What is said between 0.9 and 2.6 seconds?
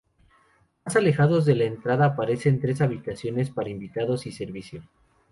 alejados de la entrada aparecen